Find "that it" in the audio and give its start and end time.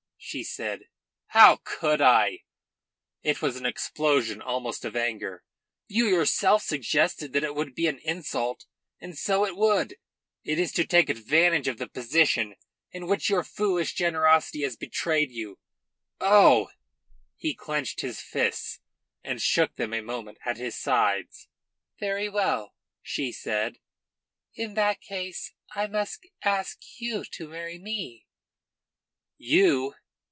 7.33-7.55